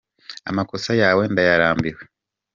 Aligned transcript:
Amakosa 0.49 0.91
yawe 1.01 1.23
ndayarambiwe. 1.31 2.01